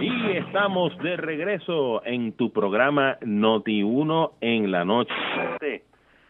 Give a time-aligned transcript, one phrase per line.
[0.00, 5.14] Y estamos de regreso en tu programa Noti1 en la noche.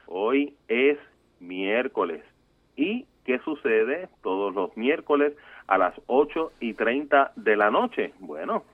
[0.06, 0.98] Hoy es
[1.40, 2.22] miércoles.
[2.76, 5.34] ¿Y qué sucede todos los miércoles
[5.66, 8.12] a las 8 y 30 de la noche?
[8.20, 8.64] Bueno,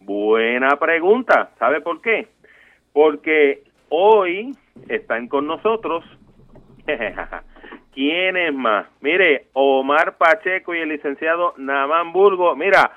[0.00, 1.50] buena pregunta.
[1.58, 2.28] ¿Sabe por qué?
[2.92, 4.52] Porque hoy
[4.88, 6.04] están con nosotros.
[7.94, 8.86] ¿Quiénes más?
[9.00, 12.54] Mire, Omar Pacheco y el licenciado Namán Burgo.
[12.54, 12.92] Mira,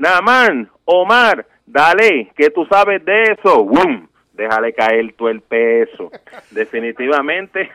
[0.00, 3.62] Namán, Omar, dale, que tú sabes de eso.
[3.64, 4.08] ¡Wum!
[4.32, 6.10] Déjale caer todo el peso.
[6.50, 7.70] Definitivamente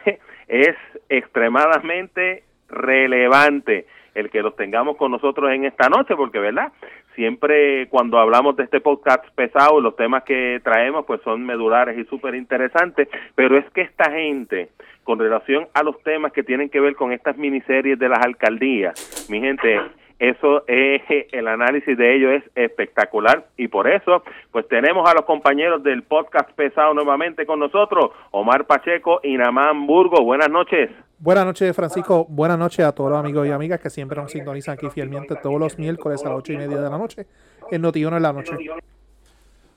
[0.48, 0.76] es
[1.08, 6.72] extremadamente relevante el que los tengamos con nosotros en esta noche, porque, ¿verdad?
[7.14, 12.06] Siempre cuando hablamos de este podcast pesado, los temas que traemos pues son medulares y
[12.06, 14.70] súper interesantes, pero es que esta gente,
[15.04, 19.28] con relación a los temas que tienen que ver con estas miniseries de las alcaldías,
[19.30, 19.80] mi gente,
[20.20, 21.02] eso es
[21.32, 26.04] el análisis de ello es espectacular y por eso pues tenemos a los compañeros del
[26.04, 32.26] podcast pesado nuevamente con nosotros Omar Pacheco y Namán Burgo buenas noches Buenas noches, Francisco.
[32.28, 35.58] Buenas noches a todos los amigos y amigas que siempre nos sintonizan aquí fielmente todos
[35.58, 37.26] los miércoles a las ocho y media de la noche
[37.72, 38.52] en Notiuno en la noche.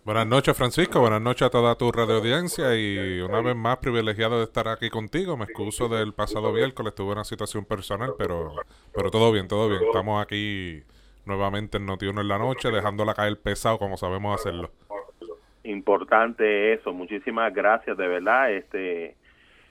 [0.05, 1.01] Buenas noches, Francisco.
[1.01, 4.89] Buenas noches a toda tu radio audiencia y una vez más privilegiado de estar aquí
[4.89, 5.37] contigo.
[5.37, 8.55] Me excuso del pasado miércoles, tuve una situación personal, pero,
[8.95, 9.83] pero todo bien, todo bien.
[9.85, 10.83] Estamos aquí
[11.27, 14.71] nuevamente en Notiuno en la noche, dejándola caer pesado como sabemos hacerlo.
[15.65, 16.93] Importante eso.
[16.93, 18.51] Muchísimas gracias, de verdad.
[18.53, 19.17] Este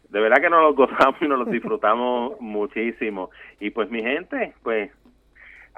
[0.09, 3.29] de verdad que nos los gozamos y nos los disfrutamos muchísimo.
[3.59, 4.91] Y pues mi gente, pues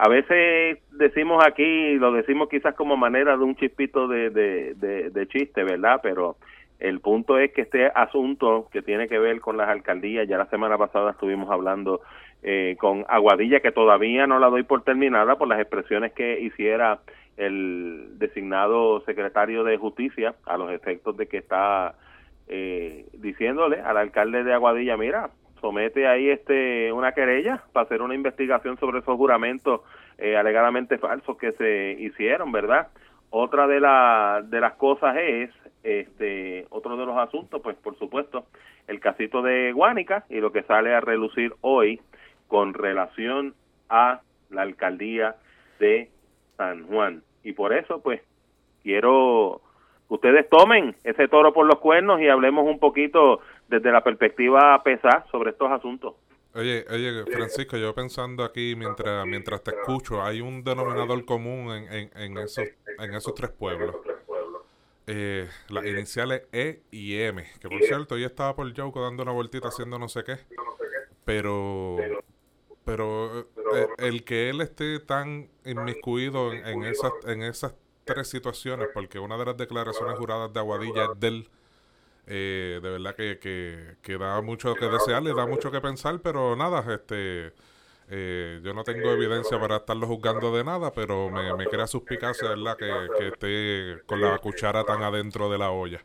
[0.02, 5.28] a veces decimos aquí, lo decimos quizás como manera de un chispito de, de, de,
[5.28, 6.00] chiste, ¿verdad?
[6.02, 6.38] Pero
[6.80, 10.46] el punto es que este asunto que tiene que ver con las alcaldías, ya la
[10.46, 12.00] semana pasada estuvimos hablando
[12.44, 17.02] eh, con Aguadilla, que todavía no la doy por terminada por las expresiones que hiciera
[17.36, 21.96] el designado secretario de Justicia a los efectos de que está
[22.48, 28.16] eh, diciéndole al alcalde de Aguadilla, mira, somete ahí este una querella para hacer una
[28.16, 29.82] investigación sobre esos juramentos
[30.18, 32.90] eh, alegadamente falsos que se hicieron, ¿verdad?
[33.30, 35.52] Otra de, la, de las cosas es,
[35.84, 38.46] este, otro de los asuntos, pues por supuesto,
[38.88, 42.02] el casito de Guánica y lo que sale a relucir hoy
[42.48, 43.54] con relación
[43.88, 45.36] a la alcaldía
[45.80, 46.10] de
[46.58, 47.24] San Juan.
[47.44, 48.22] Y por eso, pues,
[48.84, 49.62] quiero
[50.10, 55.26] ustedes tomen ese toro por los cuernos y hablemos un poquito desde la perspectiva pesar
[55.32, 56.16] sobre estos asuntos.
[56.56, 62.10] Oye, oye, Francisco, yo pensando aquí mientras mientras te escucho, hay un denominador común en,
[62.16, 63.96] en, esos, en esos tres pueblos.
[65.06, 69.32] Eh, las iniciales E y M, que por cierto, yo estaba por Yauco dando una
[69.32, 70.38] vueltita haciendo no sé qué,
[71.24, 71.98] pero
[72.84, 77.76] pero eh, el que él esté tan inmiscuido en, en esas en esas
[78.10, 81.50] tres situaciones, porque una de las declaraciones juradas de Aguadilla es del
[82.32, 83.40] eh, de verdad que,
[84.02, 87.54] que, da mucho que desear, le da mucho que pensar, pero nada, este
[88.08, 92.50] eh, yo no tengo evidencia para estarlo juzgando de nada, pero me, me crea suspicacia,
[92.50, 92.78] ¿verdad?
[92.78, 96.04] Que, que esté con la cuchara tan adentro de la olla.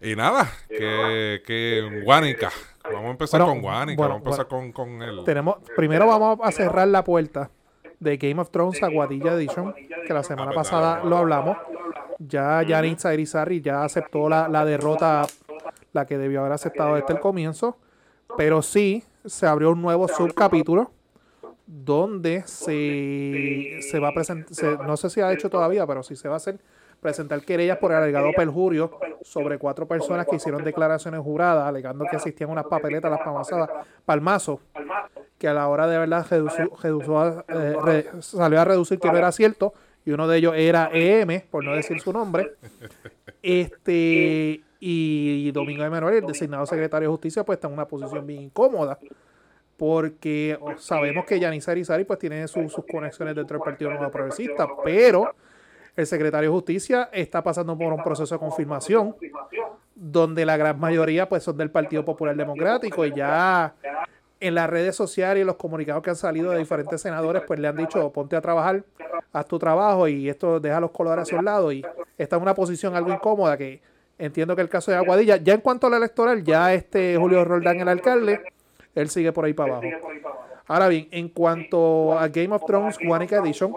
[0.00, 2.50] Y nada, que, que Guánica.
[2.84, 5.22] Vamos a empezar con Guánica, vamos a empezar con, con él.
[5.24, 7.50] Tenemos, primero vamos a cerrar la puerta
[8.04, 9.74] de Game of Thrones Aguadilla Edition,
[10.06, 11.56] que la semana ah, pues pasada lo hablamos.
[12.18, 15.26] Ya Yaritza Irizarry ya aceptó la, la, derrota,
[15.92, 17.76] la que debió haber aceptado desde el comienzo,
[18.36, 20.92] pero sí se abrió un nuevo subcapítulo
[21.66, 26.28] donde se, se va a presentar, no sé si ha hecho todavía, pero sí se
[26.28, 26.60] va a hacer
[27.04, 32.16] presentar querellas por el alegado perjurio sobre cuatro personas que hicieron declaraciones juradas alegando que
[32.16, 33.68] existían unas papeletas, las pamasadas,
[34.06, 34.62] palmazo,
[35.36, 39.74] que a la hora de verdad eh, salió a reducir que no era cierto,
[40.06, 42.52] y uno de ellos era EM, por no decir su nombre.
[43.42, 48.26] Este, y Domingo de Manuel, el designado secretario de Justicia, pues está en una posición
[48.26, 48.98] bien incómoda,
[49.76, 55.34] porque sabemos que Yanis Arizari pues tiene sus conexiones dentro del Partido Nuevo Progresista, pero
[55.96, 59.14] el secretario de Justicia está pasando por un proceso de confirmación
[59.94, 63.74] donde la gran mayoría pues son del Partido Popular Democrático y ya
[64.40, 67.68] en las redes sociales y los comunicados que han salido de diferentes senadores pues le
[67.68, 68.84] han dicho ponte a trabajar,
[69.32, 71.84] haz tu trabajo y esto deja los colores a su lado y
[72.18, 73.80] está en una posición algo incómoda que
[74.18, 77.44] entiendo que el caso de Aguadilla, ya en cuanto a la electoral, ya este Julio
[77.44, 78.40] Roldán, el alcalde,
[78.94, 79.88] él sigue por ahí para abajo.
[80.66, 83.72] Ahora bien, en cuanto a Game of Thrones, Guanica Edition,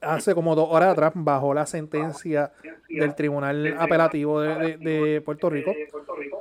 [0.00, 2.52] hace como dos horas atrás bajó la sentencia
[2.88, 5.72] del Tribunal Apelativo de, Puerto Rico.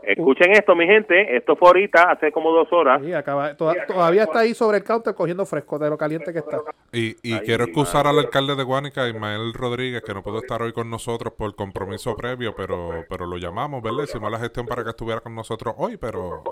[0.03, 1.35] Escuchen esto, mi gente.
[1.35, 3.01] Esto fue ahorita, hace como dos horas.
[3.15, 6.59] acaba, todavía está ahí sobre el counter cogiendo fresco de lo caliente que está.
[6.91, 10.73] Y, y quiero excusar al alcalde de Guánica, Ismael Rodríguez, que no pudo estar hoy
[10.73, 14.03] con nosotros por compromiso previo, pero, pero lo llamamos, ¿verdad?
[14.03, 16.43] Hicimos la gestión para que estuviera con nosotros hoy, pero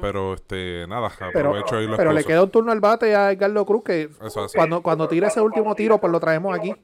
[0.00, 3.84] pero este nada, aprovecho pero, Pero le queda un turno al bate a Edgardo Cruz
[3.84, 4.08] que
[4.54, 6.74] cuando, cuando tire ese último tiro, pues lo traemos aquí.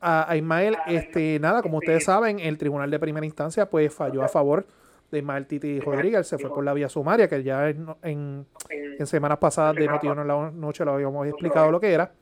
[0.00, 4.28] A, Ismael, este, nada, como ustedes saben, el tribunal de primera instancia pues falló a
[4.28, 4.66] favor
[5.10, 9.38] de Ismael Titi Rodríguez, se fue por la vía sumaria, que ya en, en, semanas
[9.38, 12.12] pasadas de Notiuno en la noche lo habíamos explicado lo que era.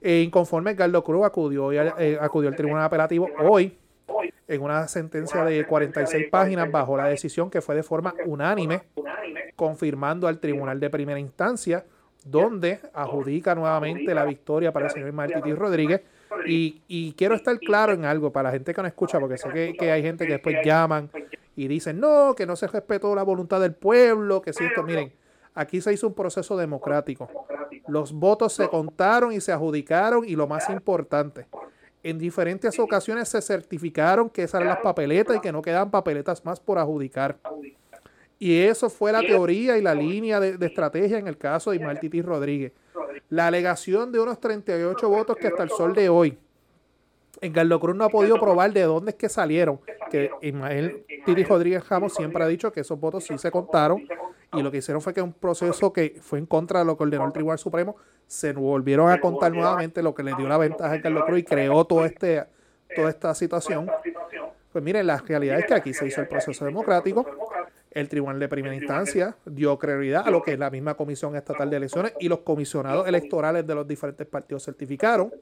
[0.00, 3.74] E inconforme Edgardo Cruz acudió, eh, acudió al tribunal apelativo hoy
[4.46, 8.82] en una sentencia de 46 páginas bajo la decisión que fue de forma unánime,
[9.56, 11.84] confirmando al tribunal de primera instancia,
[12.24, 16.02] donde adjudica nuevamente la victoria para el señor Martí Rodríguez.
[16.46, 19.90] Y, quiero estar claro en algo para la gente que no escucha, porque sé que,
[19.90, 21.10] hay gente que después llaman
[21.56, 25.12] y dicen, no, que no se respetó la voluntad del pueblo, que si esto, miren,
[25.54, 27.28] aquí se hizo un proceso democrático.
[27.86, 31.46] Los votos se contaron y se adjudicaron y lo más importante,
[32.04, 36.44] en diferentes ocasiones se certificaron que esas eran las papeletas y que no quedan papeletas
[36.44, 37.38] más por adjudicar.
[38.38, 41.98] Y eso fue la teoría y la línea de, estrategia en el caso de Ismael
[41.98, 42.72] Titi Rodríguez.
[43.30, 46.36] La alegación de unos 38 votos que hasta el sol de hoy
[47.40, 49.80] en Carlos Cruz no ha podido probar de dónde es que salieron.
[50.10, 54.06] Que Ismael Titi Rodríguez Ramos siempre ha dicho que esos votos sí se contaron
[54.56, 57.04] y lo que hicieron fue que un proceso que fue en contra de lo que
[57.04, 57.96] ordenó el Tribunal Supremo
[58.26, 61.44] se volvieron a contar nuevamente lo que le dio la ventaja a Carlos Cruz y
[61.44, 62.44] creó todo este,
[62.94, 63.90] toda esta situación.
[64.72, 67.26] Pues miren, la realidad es que aquí se hizo el proceso democrático.
[67.90, 71.70] El Tribunal de Primera Instancia dio prioridad a lo que es la misma Comisión Estatal
[71.70, 75.32] de Elecciones y los comisionados electorales de los diferentes partidos certificaron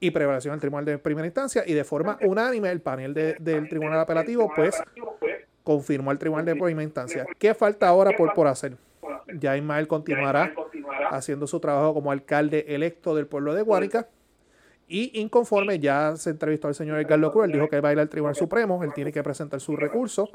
[0.00, 4.00] y prevaleció el Tribunal de Primera Instancia y de forma unánime el panel del Tribunal
[4.00, 4.82] Apelativo pues
[5.66, 7.26] confirmó al Tribunal de Primera Instancia.
[7.40, 8.76] ¿Qué falta ahora por, por hacer?
[9.34, 10.54] Ya Ismael continuará
[11.10, 14.08] haciendo su trabajo como alcalde electo del pueblo de Guárica.
[14.86, 17.98] Y inconforme, ya se entrevistó al señor Edgardo Cruz, él dijo que va a ir
[17.98, 20.30] al Tribunal Supremo, él tiene que presentar su recurso,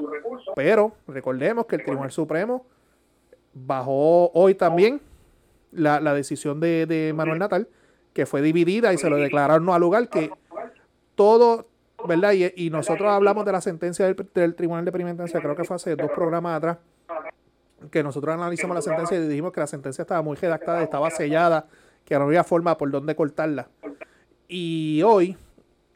[0.54, 2.66] pero recordemos que el Tribunal Supremo
[3.54, 5.00] bajó hoy también
[5.70, 7.68] la, decisión de, Manuel Natal,
[8.12, 10.30] que fue dividida y se lo declararon no al lugar, que
[11.14, 11.68] todo,
[12.06, 12.32] ¿verdad?
[12.32, 15.76] Y, nosotros hablamos de la sentencia del, del Tribunal de Primera Instancia, creo que fue
[15.76, 16.78] hace dos programas atrás,
[17.90, 21.66] que nosotros analizamos la sentencia y dijimos que la sentencia estaba muy redactada, estaba sellada,
[22.04, 23.68] que no había forma por dónde cortarla.
[24.48, 25.36] Y hoy,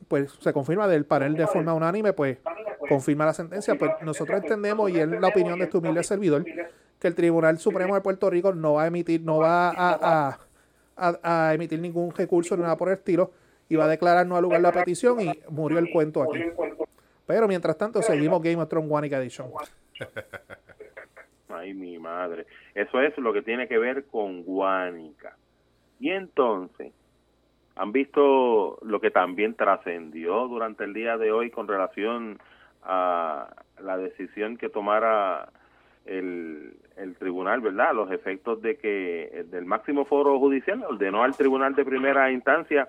[0.09, 2.39] pues se confirma del panel de forma unánime, pues
[2.89, 3.75] confirma la sentencia.
[3.75, 6.45] Pues nosotros entendemos, y es la opinión de este humilde servidor,
[6.99, 10.39] que el Tribunal Supremo de Puerto Rico no va a emitir, no va a,
[10.97, 13.33] a, emitir ningún recurso ni nada por el estilo,
[13.69, 16.45] y va a declarar no al lugar la petición y murió el cuento aquí.
[17.27, 19.51] Pero mientras tanto seguimos Game of Thrones One Edition.
[21.49, 22.47] Ay, mi madre.
[22.75, 25.37] Eso es lo que tiene que ver con Guánica.
[25.99, 26.93] Y entonces,
[27.75, 32.39] han visto lo que también trascendió durante el día de hoy con relación
[32.83, 33.49] a
[33.81, 35.49] la decisión que tomara
[36.05, 37.95] el, el tribunal, ¿verdad?
[37.95, 42.89] Los efectos de que del máximo foro judicial ordenó al tribunal de primera instancia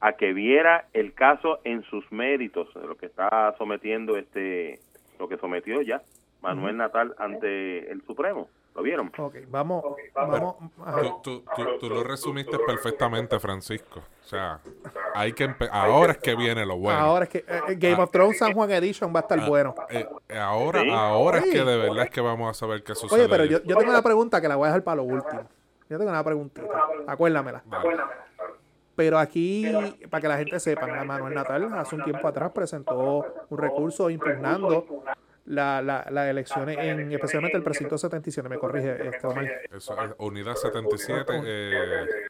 [0.00, 4.78] a que viera el caso en sus méritos, lo que está sometiendo este,
[5.18, 6.02] lo que sometió ya
[6.42, 8.48] Manuel Natal ante el Supremo.
[8.76, 9.10] ¿Lo vieron?
[9.16, 9.82] Ok, vamos.
[10.14, 10.56] vamos
[11.22, 11.42] tú,
[11.80, 14.00] tú, lo resumiste perfectamente, Francisco.
[14.22, 14.60] O sea,
[15.14, 16.98] hay que ahora es que viene lo bueno.
[16.98, 19.48] Ahora es que eh, eh, Game of Thrones San Juan Edition va a estar ah,
[19.48, 19.74] bueno.
[19.88, 20.06] Eh,
[20.38, 23.20] ahora ahora es que de verdad es que vamos a saber qué sucede.
[23.20, 25.48] Oye, pero yo, yo, tengo una pregunta que la voy a dejar para lo último.
[25.88, 26.68] Yo tengo una preguntita.
[27.06, 27.62] Acuérdamela.
[28.96, 29.70] Pero aquí,
[30.08, 35.04] para que la gente sepa, Manuel Natal hace un tiempo atrás presentó un recurso impugnando
[35.44, 39.28] la, la, las elecciones, en, especialmente el precinto 77, me corrige, este,
[40.18, 42.26] unidad 77, eh,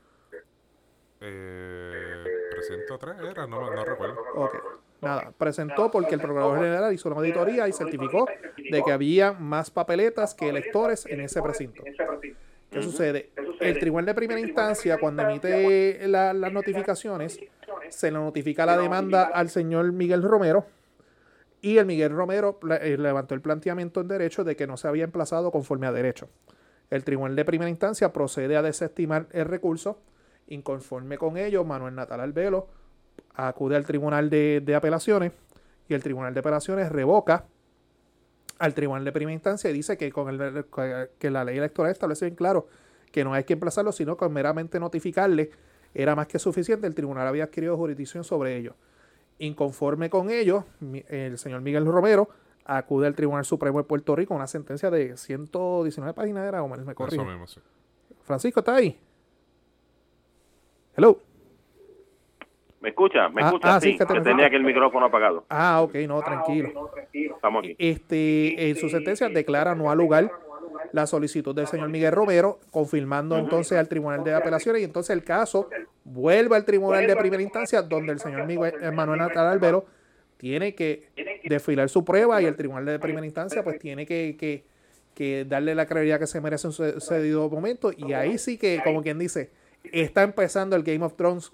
[1.20, 4.16] eh, precinto 3 era, no, no recuerdo.
[4.34, 4.54] Ok,
[5.00, 9.70] nada, presentó porque el Procurador General hizo una auditoría y certificó de que había más
[9.70, 11.82] papeletas que electores en ese precinto.
[12.70, 13.30] ¿Qué sucede?
[13.60, 17.38] El Tribunal de Primera Instancia, cuando emite las notificaciones,
[17.88, 20.66] se le notifica la demanda al señor Miguel Romero,
[21.66, 25.04] y el Miguel Romero eh, levantó el planteamiento en derecho de que no se había
[25.04, 26.28] emplazado conforme a derecho.
[26.90, 29.98] El tribunal de primera instancia procede a desestimar el recurso.
[30.46, 32.68] Inconforme con ello, Manuel Natal Albelo
[33.34, 35.32] acude al tribunal de, apelaciones
[35.88, 37.46] y el tribunal de apelaciones revoca
[38.58, 40.64] al tribunal de primera instancia y dice que, con el,
[41.18, 42.66] que la ley electoral establece bien claro
[43.12, 45.50] que no hay que emplazarlo, sino con meramente notificarle
[45.94, 48.74] era más que suficiente, el tribunal había adquirido jurisdicción sobre ello.
[49.38, 50.64] Inconforme con ello,
[51.08, 52.28] el señor Miguel Romero
[52.66, 56.94] acude al Tribunal Supremo de Puerto Rico una sentencia de 119 páginas, era, o me
[56.94, 57.24] corrijo.
[58.24, 58.98] Francisco, ¿está ahí?
[60.96, 61.20] Hello.
[62.80, 63.28] ¿Me escucha?
[63.28, 63.76] ¿Me ah, escucha?
[63.76, 65.44] Ah, sí, que, tenía que el micrófono apagado.
[65.48, 66.90] Ah, ok, no, tranquilo.
[67.12, 67.76] Estamos aquí.
[67.78, 70.30] Este, en su sentencia declara no al lugar
[70.92, 75.24] la solicitud del señor Miguel Romero, confirmando entonces al Tribunal de Apelaciones y entonces el
[75.24, 75.68] caso
[76.04, 79.86] vuelve al Tribunal de Primera Instancia donde el señor Miguel Manuel Natal Albero
[80.36, 81.08] tiene que
[81.44, 84.64] desfilar su prueba y el Tribunal de Primera Instancia pues tiene que,
[85.14, 88.80] que, darle la credibilidad que se merece en su sucedido momento y ahí sí que,
[88.84, 89.50] como quien dice,
[89.92, 91.52] está empezando el Game of Thrones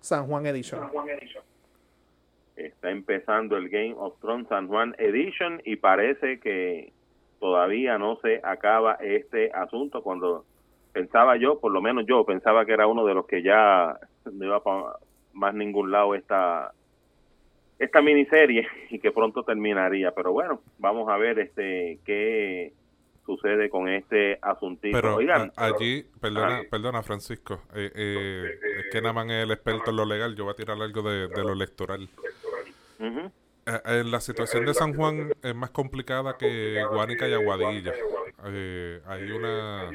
[0.00, 0.80] San Juan Edition.
[2.56, 6.92] Está empezando el Game of Thrones San Juan Edition y parece que
[7.38, 10.02] todavía no se acaba este asunto.
[10.02, 10.44] Cuando
[10.92, 14.44] pensaba yo, por lo menos yo pensaba que era uno de los que ya no
[14.44, 14.94] iba para
[15.34, 16.72] más ningún lado esta
[17.78, 22.72] esta miniserie y que pronto terminaría, pero bueno, vamos a ver este qué
[23.26, 24.96] sucede con este asuntito.
[24.96, 25.18] Pero
[25.56, 30.04] allí, perdona, perdona Francisco, eh, eh, es que nada más es el experto en lo
[30.04, 32.08] legal, yo voy a tirar algo de, lo electoral.
[32.98, 37.92] Eh, la situación de San Juan es más complicada que Guánica y Aguadilla.
[39.06, 39.90] hay una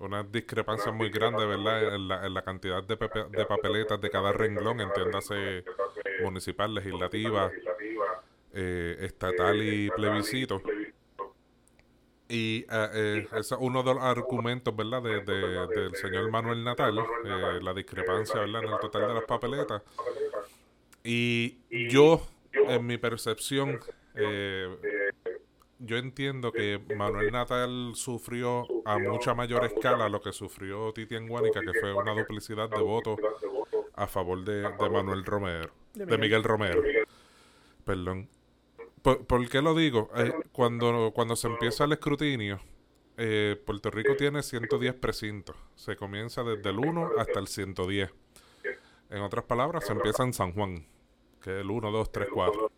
[0.00, 1.94] una discrepancia muy grande, ¿verdad?
[1.94, 5.64] En la, en la cantidad de, de papeletas de cada renglón, entiéndase
[6.22, 7.50] municipal, legislativa,
[8.52, 10.60] estatal y plebiscito.
[12.28, 17.58] Y eh, eh, es uno de los argumentos, ¿verdad?, de, del señor Manuel Natal, eh,
[17.62, 19.82] la discrepancia, ¿verdad?, en el total de las papeletas.
[21.02, 21.58] Y
[21.90, 23.78] yo, en mi percepción,
[25.80, 31.60] yo entiendo que Manuel Natal sufrió a mucha mayor escala lo que sufrió Titi Guánica,
[31.60, 33.18] que fue una duplicidad de votos
[33.96, 36.82] a favor de, de Manuel Romero, de Miguel Romero.
[37.84, 38.28] Perdón.
[39.04, 40.08] ¿Por, qué lo digo?
[40.16, 42.58] Eh, cuando, cuando se empieza el escrutinio,
[43.18, 45.54] eh, Puerto Rico tiene 110 precintos.
[45.74, 48.10] Se comienza desde el 1 hasta el 110.
[49.10, 50.86] En otras palabras, se empieza en San Juan,
[51.42, 52.70] que es el 1, 2, 3, 4.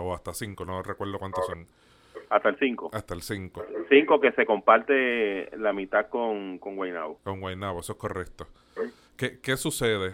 [0.00, 1.66] o hasta 5, no recuerdo cuántos son.
[2.30, 2.90] Hasta el 5.
[2.94, 3.66] Hasta el 5.
[3.90, 7.18] 5 que se comparte la mitad con, con Guaynabo.
[7.22, 8.46] Con Guaynabo, eso es correcto.
[9.18, 10.10] ¿Qué, ¿Qué sucede?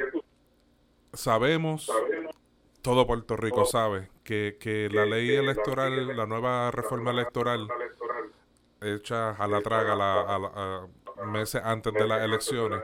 [1.13, 1.89] Sabemos
[2.89, 7.69] todo Puerto Rico sabe que, que la ley electoral, la nueva reforma electoral
[8.81, 10.87] hecha a la traga a
[11.27, 12.81] meses antes de las elecciones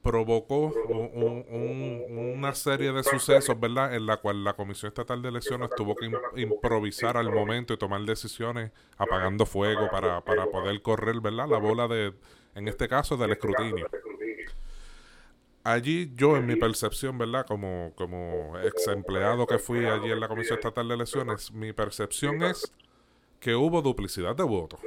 [0.00, 3.96] provocó una serie de sucesos, ¿verdad?
[3.96, 6.08] En la cual la Comisión Estatal de Elecciones tuvo que
[6.40, 11.48] improvisar al momento y tomar decisiones apagando fuego para, para poder correr, ¿verdad?
[11.48, 12.14] La bola de,
[12.54, 13.88] en este caso, del escrutinio
[15.66, 17.44] allí yo en mi percepción, ¿verdad?
[17.46, 22.42] Como, como ex empleado que fui allí en la Comisión Estatal de Elecciones, mi percepción
[22.42, 22.72] es
[23.40, 24.80] que hubo duplicidad de votos.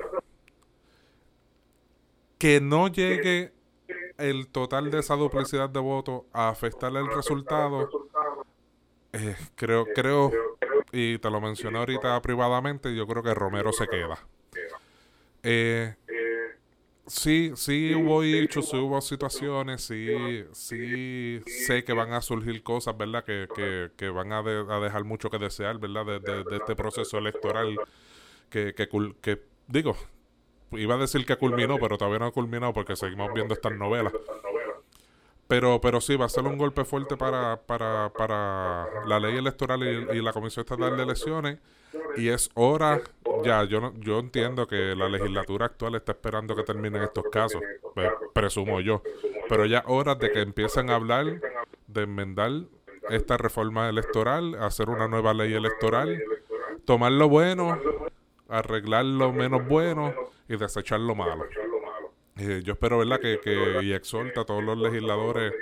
[2.37, 3.51] Que no llegue
[4.17, 7.89] el total de esa duplicidad de votos a afectar el resultado,
[9.11, 10.31] eh, creo, creo,
[10.93, 14.17] y te lo mencioné ahorita privadamente, yo creo que Romero se queda.
[15.43, 15.95] Eh,
[17.09, 22.95] Sí, sí hubo hechos, sí hubo situaciones, sí, sí sé que van a surgir cosas,
[22.95, 23.23] ¿verdad?
[23.23, 26.05] Que, que, que van a, dejar mucho que desear, ¿verdad?
[26.05, 27.75] De, de, este proceso electoral
[28.51, 28.87] que, que,
[29.21, 29.97] que, digo,
[30.71, 34.13] iba a decir que culminó, pero todavía no ha culminado porque seguimos viendo estas novelas.
[35.47, 39.81] Pero, pero sí, va a ser un golpe fuerte para, para, para la ley electoral
[39.81, 41.57] y, y la Comisión Estatal de Elecciones
[42.17, 43.01] y es hora,
[43.43, 47.61] ya, yo yo entiendo que la legislatura actual está esperando que terminen estos casos,
[47.93, 49.01] pues, presumo yo,
[49.47, 51.41] pero ya hora de que empiecen a hablar
[51.87, 52.51] de enmendar
[53.09, 56.21] esta reforma electoral, hacer una nueva ley electoral,
[56.85, 57.79] tomar lo bueno,
[58.47, 60.13] arreglar lo menos bueno
[60.47, 61.45] y desechar lo malo.
[62.37, 65.53] Eh, yo espero, ¿verdad?, que, que y exhorta a todos los legisladores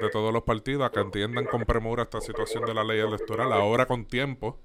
[0.00, 3.52] de todos los partidos a que entiendan con premura esta situación de la ley electoral,
[3.52, 4.58] ahora con tiempo,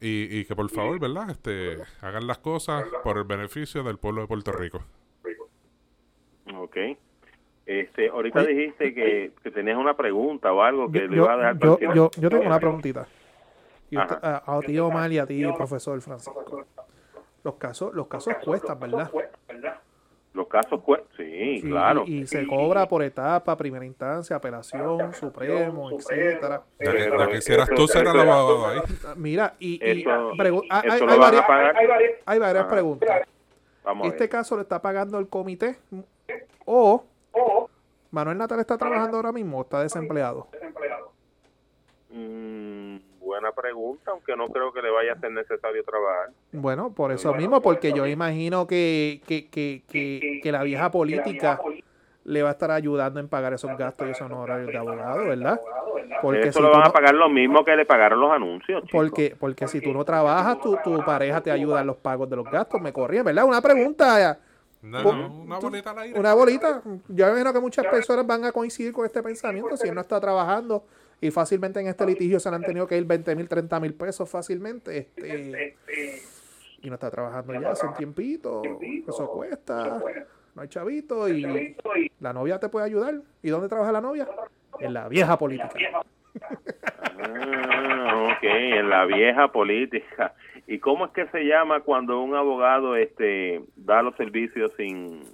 [0.00, 1.30] y, y que por favor, ¿verdad?
[1.30, 4.82] Este, hagan las cosas por el beneficio del pueblo de Puerto Rico.
[6.56, 6.76] Ok.
[7.66, 11.58] Este, ahorita dijiste que, que, tenías una pregunta o algo que le iba a dejar
[11.58, 13.06] yo, yo, yo, tengo una preguntita.
[13.90, 16.66] Y a, a, ti Omar y a ti, profesor Francisco.
[17.44, 19.10] Los casos, los casos cuestan, ¿verdad?
[20.32, 20.80] Los casos,
[21.16, 22.04] sí, claro.
[22.06, 26.62] Y, se cobra por etapa, primera instancia, apelación, supremo, etcétera.
[26.78, 28.80] Ya, que quisieras tú ser el abogado ahí.
[29.16, 31.44] Mira, y, y hay, varias,
[32.24, 33.26] hay, varias preguntas.
[33.82, 35.78] Vamos ¿Este caso lo está pagando el comité
[36.64, 37.04] o
[38.10, 40.48] Manuel Natal está trabajando ahora mismo o está desempleado.
[42.10, 42.39] Mm,
[43.50, 46.30] buena pregunta, aunque no creo que le vaya a ser necesario trabajar.
[46.52, 51.60] Bueno, por eso mismo, porque yo imagino que, que, que, que, que la vieja política
[52.24, 55.60] le va a estar ayudando en pagar esos gastos y esos honorarios de abogado, ¿verdad?
[56.22, 58.82] Porque Eso lo van a pagar lo mismo que le pagaron los anuncios.
[58.92, 62.36] Porque, porque si tú no trabajas, tu, tu pareja te ayuda en los pagos de
[62.36, 62.80] los gastos.
[62.80, 63.44] Me corría, ¿verdad?
[63.46, 64.38] Una pregunta.
[64.82, 66.20] una bolita al aire.
[66.20, 66.82] Una bolita.
[67.08, 69.76] Yo imagino que muchas personas van a coincidir con este pensamiento.
[69.76, 70.84] Si él no está trabajando
[71.20, 73.94] y fácilmente en este litigio se le han tenido que ir 20 mil, 30 mil
[73.94, 74.98] pesos fácilmente.
[74.98, 75.76] Este,
[76.82, 78.62] y no está trabajando ya hace un tiempito.
[79.06, 80.00] Eso cuesta.
[80.54, 81.76] No hay chavito y
[82.20, 83.20] la novia te puede ayudar.
[83.42, 84.28] ¿Y dónde trabaja la novia?
[84.78, 85.70] En la vieja política.
[87.22, 90.34] Ah, ok, en la vieja política.
[90.66, 95.24] ¿Y cómo es que se llama cuando un abogado este da los servicios sin,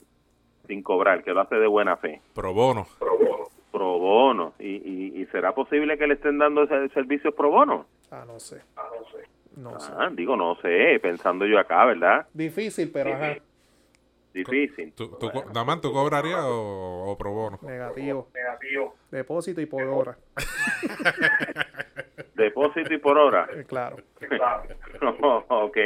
[0.66, 2.20] sin cobrar, que lo hace de buena fe?
[2.34, 2.86] Pro bono.
[2.98, 3.15] Pro
[3.98, 4.54] bono.
[4.58, 7.86] ¿Y, y, será posible que le estén dando ese servicios pro bono?
[8.10, 8.60] Ah, no sé.
[8.76, 9.28] Ah, no sé.
[9.56, 9.92] No sé.
[9.96, 12.26] Ah, digo, no sé, pensando yo acá, ¿verdad?
[12.32, 13.36] Difícil, pero ajá.
[14.36, 14.92] Difícil.
[14.92, 17.58] ¿Tú, tú, Damán, ¿tú cobrarías o, pro bono?
[17.62, 18.28] Negativo.
[18.34, 18.94] Negativo.
[19.10, 20.18] Depósito y por hora.
[22.34, 23.48] Depósito y por hora.
[23.54, 23.96] Eh, claro.
[25.48, 25.78] ok.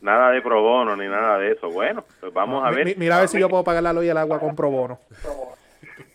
[0.00, 1.70] Nada de pro bono ni nada de eso.
[1.70, 2.96] Bueno, pues vamos a ver.
[2.96, 5.00] mira a ver si yo puedo pagar la luz y el agua con pro bono.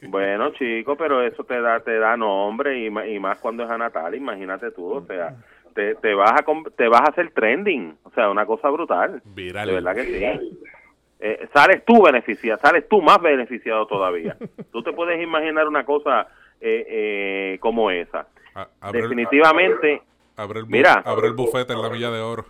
[0.01, 3.77] Bueno, chico, pero eso te da te da nombre y, y más cuando es a
[3.77, 5.36] Natal, imagínate tú, o sea,
[5.74, 9.22] te, te vas a te vas a hacer trending, o sea, una cosa brutal.
[9.25, 9.67] Viral.
[9.67, 10.60] De verdad que sí.
[11.25, 14.36] Eh, sales tú beneficiado, sales tú más beneficiado todavía.
[14.72, 16.27] tú te puedes imaginar una cosa
[16.60, 18.27] eh, eh, como esa.
[18.91, 20.01] Definitivamente.
[20.36, 22.46] abre, el mira, abre el bufete en la milla de oro.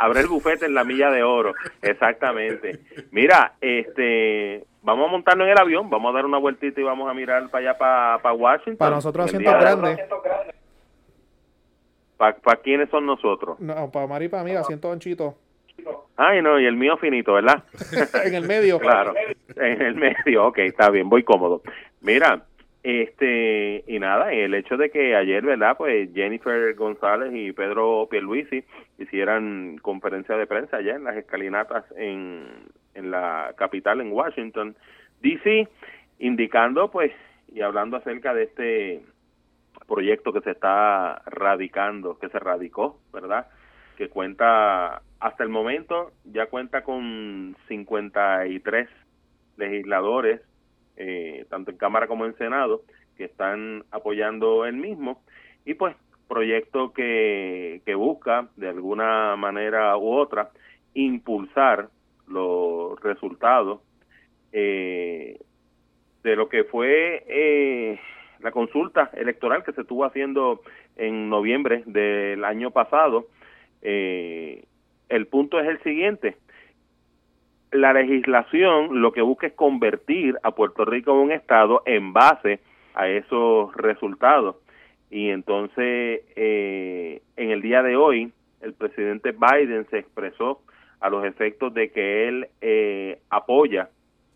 [0.00, 2.80] Abre el bufete en la milla de oro, exactamente.
[3.10, 7.08] Mira, este, vamos a montarnos en el avión, vamos a dar una vueltita y vamos
[7.08, 8.76] a mirar para allá, para, Washington.
[8.78, 9.98] Para nosotros asientos grandes.
[12.16, 13.60] ¿Para, ¿Para quiénes son nosotros?
[13.60, 15.36] No, para Mari y para mí, asiento anchito.
[16.16, 17.64] Ay, no, y el mío finito, ¿verdad?
[18.24, 18.78] en el medio.
[18.78, 19.14] Claro,
[19.56, 21.62] en el medio, ok, está bien, voy cómodo.
[22.00, 22.42] Mira,
[22.82, 25.76] este, y nada, el hecho de que ayer, ¿verdad?
[25.76, 28.64] Pues Jennifer González y Pedro Pierluisi
[28.98, 32.46] hicieran conferencia de prensa allá en las escalinatas en,
[32.94, 34.76] en la capital, en Washington,
[35.20, 35.68] D.C.,
[36.18, 37.12] indicando, pues,
[37.52, 39.02] y hablando acerca de este
[39.86, 43.48] proyecto que se está radicando, que se radicó, ¿verdad?
[43.96, 48.88] Que cuenta hasta el momento ya cuenta con 53
[49.56, 50.40] legisladores,
[51.02, 52.82] eh, tanto en Cámara como en Senado,
[53.16, 55.22] que están apoyando el mismo.
[55.64, 55.96] Y pues,
[56.28, 60.50] proyecto que, que busca, de alguna manera u otra,
[60.94, 61.88] impulsar
[62.28, 63.80] los resultados
[64.52, 65.40] eh,
[66.22, 67.98] de lo que fue eh,
[68.40, 70.62] la consulta electoral que se estuvo haciendo
[70.96, 73.26] en noviembre del año pasado,
[73.82, 74.64] eh,
[75.08, 76.36] el punto es el siguiente.
[77.72, 82.60] La legislación lo que busca es convertir a Puerto Rico en un estado en base
[82.94, 84.56] a esos resultados.
[85.10, 90.60] Y entonces, eh, en el día de hoy, el presidente Biden se expresó
[91.00, 93.88] a los efectos de que él eh, apoya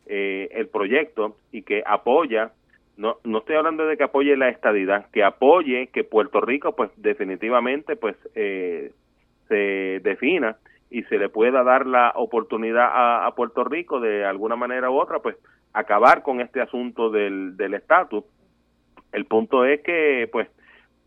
[0.06, 2.52] eh, el proyecto y que apoya,
[2.96, 6.90] no, no estoy hablando de que apoye la estadidad, que apoye que Puerto Rico, pues
[6.96, 8.92] definitivamente, pues eh,
[9.48, 10.56] se defina
[10.94, 12.88] y se le pueda dar la oportunidad
[13.26, 15.36] a, Puerto Rico de alguna manera u otra, pues
[15.72, 18.22] acabar con este asunto del estatus.
[19.10, 20.48] El punto es que, pues,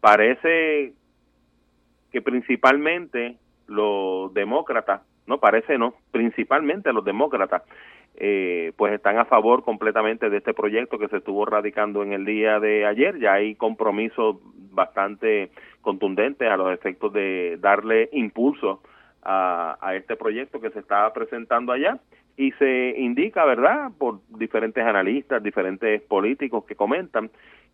[0.02, 0.92] parece
[2.12, 7.64] que principalmente los demócratas, no parece no, principalmente los demócratas,
[8.18, 12.26] eh, pues están a favor completamente de este proyecto que se estuvo radicando en el
[12.26, 13.20] día de ayer.
[13.20, 14.36] Ya hay compromisos
[14.74, 18.82] bastante contundentes a los efectos de darle impulso
[19.28, 22.00] a, a este proyecto que se está presentando allá
[22.38, 27.30] y se indica, ¿verdad?, por diferentes analistas, diferentes políticos que comentan,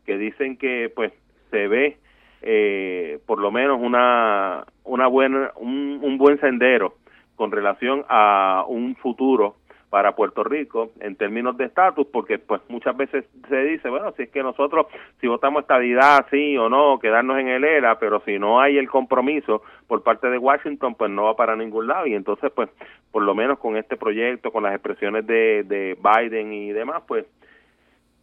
[0.06, 1.14] que dicen que pues
[1.52, 1.98] se ve
[2.42, 6.96] eh, por lo menos una, una buena, un, un buen sendero
[7.36, 9.56] con relación a un futuro
[9.94, 14.24] para Puerto Rico en términos de estatus, porque pues muchas veces se dice, bueno, si
[14.24, 14.88] es que nosotros,
[15.22, 18.90] si votamos estabilidad, sí o no, quedarnos en el ERA, pero si no hay el
[18.90, 22.08] compromiso por parte de Washington, pues no va para ningún lado.
[22.08, 22.72] Y entonces, pues,
[23.12, 27.28] por lo menos con este proyecto, con las expresiones de, de Biden y demás, pues,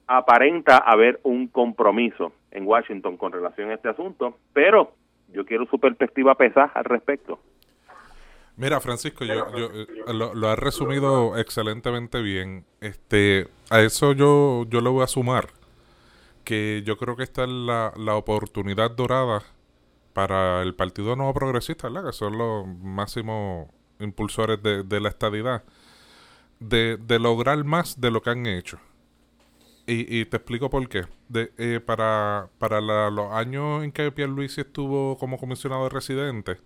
[0.09, 4.91] aparenta haber un compromiso en Washington con relación a este asunto, pero
[5.33, 7.39] yo quiero su perspectiva pesada al respecto.
[8.61, 12.67] Mira, Francisco, yo, yo eh, lo, lo has resumido excelentemente bien.
[12.81, 15.49] Este, a eso yo, yo le voy a sumar
[16.45, 19.43] que yo creo que esta es la, la oportunidad dorada
[20.15, 22.11] para el Partido Nuevo Progresista, ¿verdad?
[22.11, 23.69] Que son los máximos
[24.01, 25.65] impulsores de, de la estadidad,
[26.61, 28.79] de, de lograr más de lo que han hecho.
[29.87, 31.05] Y, y te explico por qué.
[31.29, 36.59] De, eh, para para la- los años en que Pierluisi estuvo como comisionado de residente,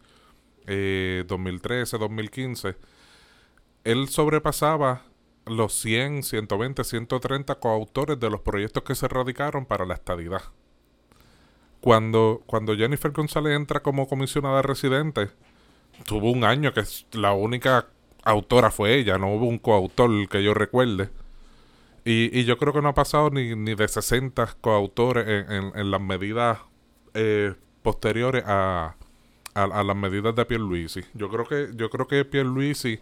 [0.66, 2.77] eh, 2013, 2015,
[3.85, 5.03] él sobrepasaba
[5.46, 10.42] los 100, 120, 130 coautores de los proyectos que se radicaron para la estadidad.
[11.81, 15.29] Cuando, cuando Jennifer González entra como comisionada residente,
[16.07, 17.88] tuvo un año que la única
[18.24, 21.11] autora fue ella, no hubo un coautor que yo recuerde.
[22.05, 25.72] Y, y yo creo que no ha pasado ni, ni de 60 coautores en, en-
[25.79, 26.59] en las medidas
[27.14, 28.96] eh, posteriores a,
[29.55, 31.01] a, a las medidas de Pierluisi.
[31.14, 33.01] Yo creo que, yo creo que Pierluisi,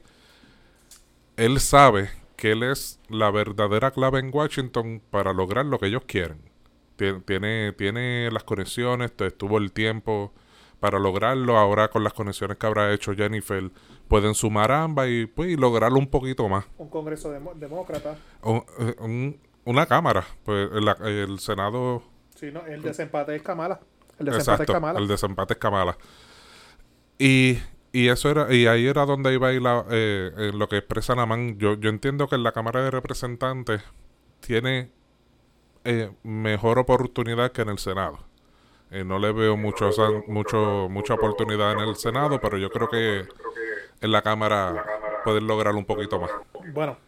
[1.36, 6.02] él sabe que él es la verdadera clave en Washington para lograr lo que ellos
[6.06, 6.38] quieren.
[6.96, 10.32] Tien- Tiene, tiene las conexiones, te- tuvo el tiempo
[10.80, 11.56] para lograrlo.
[11.56, 13.70] Ahora con las conexiones que habrá hecho Jennifer,
[14.08, 16.64] pueden sumar ambas y, pues, y lograrlo un poquito más.
[16.78, 18.16] Un congreso demócrata.
[18.42, 18.64] Un-
[18.98, 22.02] un- una cámara, pues la- el Senado
[22.34, 23.80] Sí, no, el desempate es Kamala.
[24.18, 24.98] El desempate Exacto, es Kamala.
[24.98, 25.96] el desempate es Kamala.
[27.18, 27.58] Y,
[27.92, 30.78] y eso era, y ahí era donde iba a ir la, eh, eh, lo que
[30.78, 31.58] expresa Namán.
[31.58, 33.82] Yo, yo entiendo que en la Cámara de Representantes
[34.40, 34.90] tiene
[35.84, 38.18] eh, mejor oportunidad que en el Senado.
[38.90, 42.70] Eh, no le veo mucho, o sea, mucho, mucha oportunidad en el Senado, pero yo
[42.70, 43.24] creo que
[44.00, 44.84] en la Cámara
[45.24, 46.30] pueden lograr un poquito más.
[46.74, 46.98] Bueno,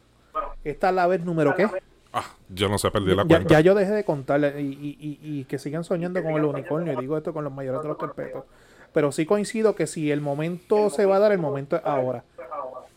[0.65, 1.69] esta es la vez número qué.
[2.13, 3.49] Ah, yo no sé, perdí la Ya, cuenta.
[3.55, 6.93] ya yo dejé de contarle y, y- y- y que sigan soñando con el unicornio.
[6.93, 8.45] Y digo esto con los mayores de los respetos.
[8.95, 12.25] Pero sí coincido que si el momento se va a dar, el momento es ahora.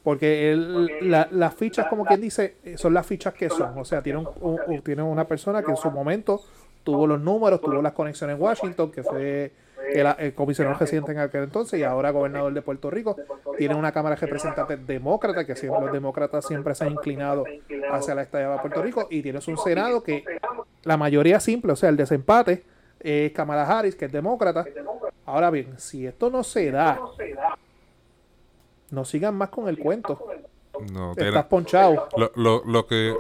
[0.04, 3.78] Porque el- la- las fichas, como quien dice, son las fichas que son.
[3.78, 6.40] O sea, tiene, un- un- un- tiene una persona que en su momento
[6.86, 9.52] tuvo los números, tuvo las conexiones en Washington, que fue
[9.94, 13.18] el, el comisionado residente en aquel entonces y ahora gobernador de Puerto Rico.
[13.58, 17.44] Tiene una Cámara de Representantes demócrata, que siempre, los demócratas siempre se han inclinado
[17.92, 19.08] hacia la estadía de Puerto Rico.
[19.10, 20.24] Y tienes un Senado que
[20.84, 22.64] la mayoría simple, o sea, el desempate,
[23.02, 24.64] es Kamala Harris, que es demócrata.
[25.28, 27.00] Ahora bien, si esto no se da,
[28.90, 30.20] no sigan más con el cuento.
[30.92, 32.08] No, Estás ponchado.
[32.18, 33.16] Lo, lo, lo que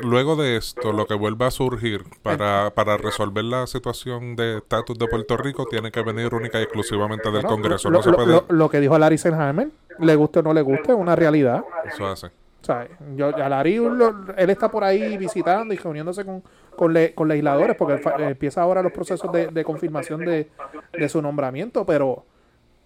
[0.00, 4.98] luego de esto, lo que vuelva a surgir para, para resolver la situación de estatus
[4.98, 7.48] de Puerto Rico tiene que venir única y exclusivamente del ¿no?
[7.48, 7.90] Congreso.
[7.90, 8.28] Lo, No se lo- puede.
[8.32, 9.68] lo- lo que dijo Larry Selhammer,
[10.00, 11.62] le guste o no le guste, es una realidad.
[11.86, 12.30] Eso hace.
[12.64, 16.42] O sea, yo, a Larry, lo- él está por ahí visitando y reuniéndose con,
[16.74, 20.50] con, le- con legisladores, porque él eh, empieza ahora los procesos de, de confirmación de,
[20.94, 22.24] de su nombramiento, pero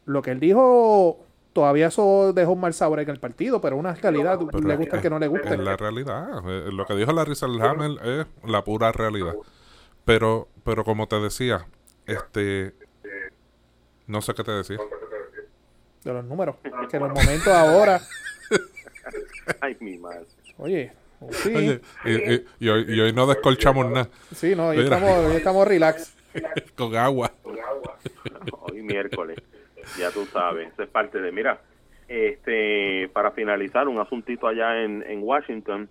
[0.06, 1.20] lo que él dijo,
[1.52, 4.78] todavía eso dejó un mal sabor en el partido, pero una realidad, Pero le es
[4.80, 5.48] gusta el que no le guste.
[5.54, 6.28] Es la realidad.
[6.48, 9.34] Eh, Lo que dijo Larry Selhammer es la pura realidad.
[10.04, 11.66] Pero, pero como te decía,
[12.04, 12.74] este.
[14.08, 14.78] No sé qué te decía.
[16.02, 16.56] de los números.
[16.90, 18.00] Que en los momentos ahora,
[19.60, 20.26] Ay, mi madre.
[20.58, 20.92] oye,
[21.30, 25.10] sí, Oye, y, y- y hoy, y hoy no descolchamos nada sí, no, hoy estamos,
[25.10, 26.14] hoy estamos relax.
[26.76, 27.32] con agua.
[28.60, 29.38] Hoy miércoles,
[29.98, 31.60] ya tú sabes, eso es parte de, mira,
[32.06, 35.88] este, para finalizar, un asuntito allá en, en Washington,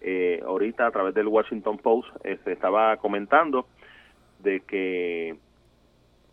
[0.00, 3.66] eh, ahorita a través del Washington Post eh, se estaba comentando
[4.40, 5.36] de que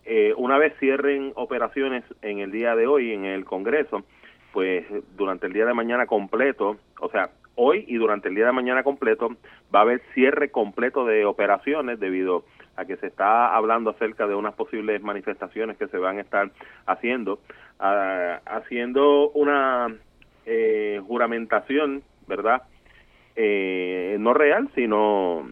[0.05, 4.03] eh, una vez cierren operaciones en el día de hoy en el Congreso,
[4.53, 4.85] pues
[5.17, 8.83] durante el día de mañana completo, o sea, hoy y durante el día de mañana
[8.83, 9.29] completo
[9.73, 14.35] va a haber cierre completo de operaciones debido a que se está hablando acerca de
[14.35, 16.51] unas posibles manifestaciones que se van a estar
[16.85, 17.39] haciendo,
[17.79, 19.93] ah, haciendo una
[20.45, 22.61] eh, juramentación, ¿verdad?
[23.35, 25.49] Eh, no real, sino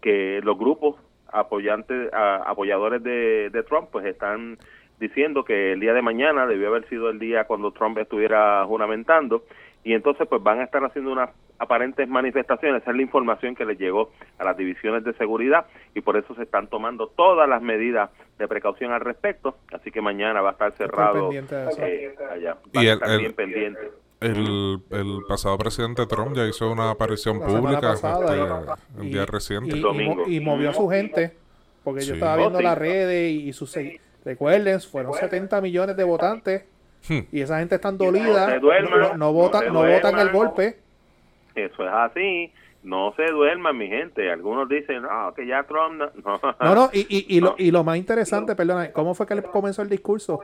[0.00, 0.96] que los grupos
[1.32, 4.58] apoyantes, apoyadores de, de Trump, pues están
[5.00, 9.44] diciendo que el día de mañana debió haber sido el día cuando Trump estuviera juramentando
[9.84, 13.64] y entonces pues van a estar haciendo unas aparentes manifestaciones, esa es la información que
[13.64, 17.62] les llegó a las divisiones de seguridad y por eso se están tomando todas las
[17.62, 21.82] medidas de precaución al respecto, así que mañana va a estar cerrado pendiente de eso.
[21.82, 23.80] eh, allá, Y va a el- estar el- bien pendiente.
[24.18, 29.12] El, el pasado presidente Trump ya hizo una aparición La pública pasada, este, y- el
[29.12, 29.76] día reciente.
[30.26, 31.32] y, movió a su gente,
[31.84, 32.08] porque Sí.
[32.08, 32.64] yo estaba Oh, viendo sí.
[32.64, 36.64] las redes y, sus segui- Recuerden, fueron 70 millones de votantes
[37.08, 37.20] Hmm.
[37.30, 40.18] y esa gente está dolida, No se duerman, no, no vota- no se no votan
[40.18, 40.76] el golpe.
[41.54, 42.52] Eso es así.
[42.82, 44.30] No se duerman, mi gente.
[44.30, 46.02] Algunos dicen, no, que ya Trump...
[46.24, 46.74] No, no.
[46.74, 49.82] No, y, y, y, lo, y lo más interesante, perdona, ¿cómo fue que le comenzó
[49.82, 50.40] el discurso?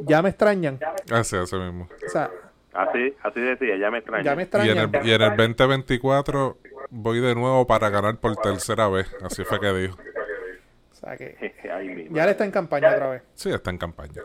[0.00, 0.78] ya me extrañan.
[1.10, 1.88] Así, así mismo.
[2.06, 2.30] O sea,
[2.74, 4.24] Así, así decía, ya me extraña.
[4.24, 4.94] ya me Y en, extrañan.
[4.94, 6.56] el, y en el 2024
[6.90, 9.14] voy de nuevo para ganar por tercera vez.
[9.22, 9.96] Así fue que dijo.
[11.02, 13.22] Sea que ya le está en campaña otra vez.
[13.34, 14.22] Sí, está en campaña.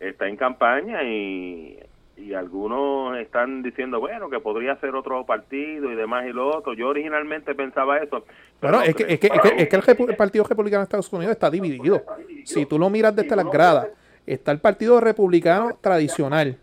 [0.00, 1.78] está en campaña y,
[2.16, 6.74] y algunos están diciendo, bueno, que podría ser otro partido y demás y lo otro.
[6.74, 8.24] Yo originalmente pensaba eso.
[8.60, 10.44] pero Bueno, no es que, es que, es que, es que el, repu- el Partido
[10.44, 12.02] Republicano de Estados Unidos está dividido.
[12.44, 13.88] Si tú lo miras desde las gradas,
[14.26, 16.56] está el Partido Republicano tradicional,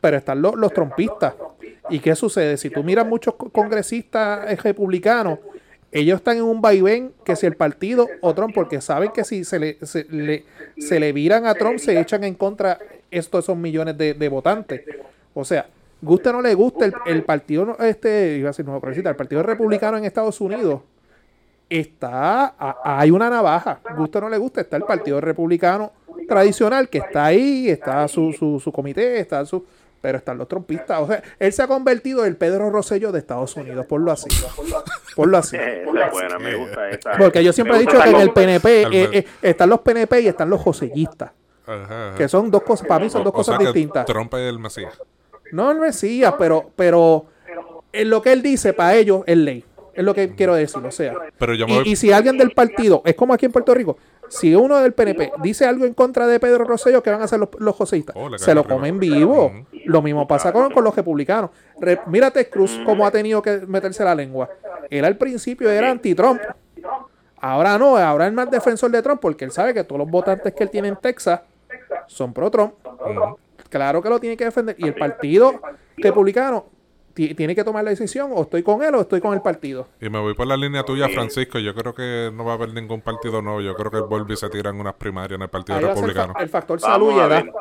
[0.00, 1.34] pero están los, los trompistas.
[1.88, 2.56] ¿Y qué sucede?
[2.56, 5.38] Si tú miras muchos co- congresistas republicanos,
[6.00, 9.44] ellos están en un vaivén que si el partido o Trump, porque saben que si
[9.44, 10.44] se le, se le,
[10.78, 12.78] se le viran a Trump, se echan en contra
[13.10, 14.82] estos esos millones de, de votantes.
[15.34, 15.66] O sea,
[16.02, 19.16] guste o no le guste, el, el partido, no- este, iba a decir progresista, el
[19.16, 20.80] partido republicano en Estados Unidos
[21.68, 25.92] está, a- hay una navaja, guste o no le guste, está el partido republicano
[26.28, 29.64] tradicional que está ahí, está su, su, su comité, está su,
[30.00, 31.00] pero están los trompistas.
[31.00, 34.12] O sea, él se ha convertido en el Pedro Rosselló de Estados Unidos, por lo
[34.12, 34.28] así.
[35.14, 35.56] Por así.
[36.40, 37.12] Me gusta esa.
[37.18, 40.20] Porque yo siempre Me he dicho que en el PNP eh, eh, están los PNP
[40.20, 41.30] y están los josellistas,
[41.66, 42.16] Ajá, ajá.
[42.16, 44.06] que son dos cosas, para mí son dos o cosas sea que distintas.
[44.06, 44.92] Trump es el Mesías.
[45.52, 47.26] No el Mesías, pero, pero
[47.92, 49.64] en lo que él dice, para ellos es ley.
[49.94, 51.14] Es lo que quiero decir, o sea.
[51.38, 53.72] Pero yo me voy- Y, y si alguien del partido, es como aquí en Puerto
[53.72, 53.96] Rico,
[54.28, 57.38] si uno del PNP dice algo en contra de Pedro Rosselló, ¿qué van a hacer
[57.38, 58.14] los, los joseístas?
[58.18, 59.52] Oh, Se lo comen vivo.
[59.84, 61.50] Lo mismo pasa con, con los republicanos.
[61.80, 64.48] Re- mírate Cruz cómo ha tenido que meterse la lengua.
[64.90, 66.40] Él al principio era anti-Trump.
[67.38, 70.54] Ahora no, ahora es más defensor de Trump porque él sabe que todos los votantes
[70.54, 71.40] que él tiene en Texas
[72.06, 72.74] son pro-Trump.
[73.68, 74.74] Claro que lo tiene que defender.
[74.78, 75.60] Y el partido
[75.96, 76.66] republicano
[77.16, 79.88] tiene que tomar la decisión o estoy con él o estoy con el partido.
[80.00, 81.58] Y me voy por la línea tuya, Francisco.
[81.58, 83.60] Yo creo que no va a haber ningún partido nuevo.
[83.60, 85.90] Yo creo que el Volvi se tira en unas primarias en el Partido Ahí ser
[85.90, 86.32] el Republicano.
[86.34, 87.44] fa- el factor salud y Vamos a edad.
[87.44, 87.52] ver.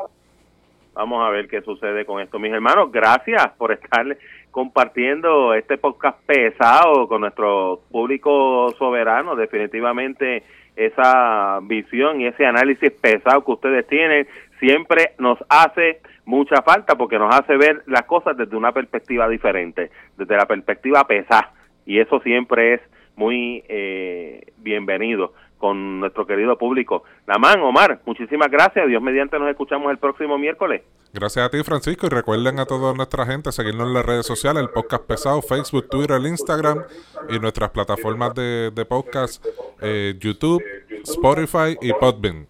[0.93, 2.39] Vamos a ver qué sucede con esto.
[2.39, 4.17] Mis hermanos, gracias por estar
[4.51, 9.35] compartiendo este podcast pesado con nuestro público soberano.
[9.35, 10.43] Definitivamente
[10.77, 14.27] esa visión y ese análisis pesado que ustedes tienen
[14.59, 19.91] siempre nos hace mucha falta porque nos hace ver las cosas desde una perspectiva diferente,
[20.17, 21.53] desde la perspectiva pesada.
[21.85, 22.81] Y eso siempre es
[23.15, 27.03] muy eh, bienvenido con nuestro querido público.
[27.27, 28.87] Namán, Omar, muchísimas gracias.
[28.87, 30.81] Dios mediante nos escuchamos el próximo miércoles.
[31.13, 32.07] Gracias a ti, Francisco.
[32.07, 35.87] Y recuerden a toda nuestra gente seguirnos en las redes sociales, el podcast pesado, Facebook,
[35.89, 36.83] Twitter, el Instagram
[37.29, 39.43] y nuestras plataformas de, podcast,
[39.81, 40.61] eh, YouTube,
[41.03, 42.47] Spotify y Podbean.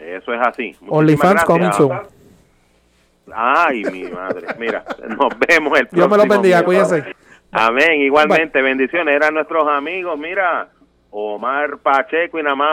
[0.00, 0.76] Eso es así.
[0.88, 2.00] OnlyFans coming soon.
[3.32, 4.46] Ay, mi madre.
[4.58, 7.14] Mira, nos vemos el próximo Dios me los bendiga, cuídense.
[7.52, 8.00] Amén.
[8.00, 9.14] Igualmente, bendiciones.
[9.14, 10.18] Eran nuestros amigos.
[10.18, 10.68] Mira,
[11.10, 12.72] Omar Pacheco y Namán.